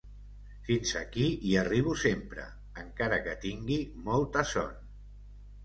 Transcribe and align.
Fins 0.69 0.93
aquí 1.01 1.27
hi 1.49 1.53
arribo 1.65 1.93
sempre, 2.05 2.47
encara 2.85 3.21
que 3.29 3.37
tingui 3.47 3.79
molta 4.11 4.49
son. 4.57 4.77